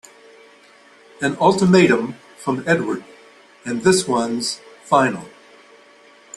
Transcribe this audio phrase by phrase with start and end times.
[1.21, 3.03] An ultimatum from Edward
[3.65, 5.27] and this one's final!